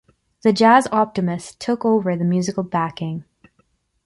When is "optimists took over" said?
0.91-2.15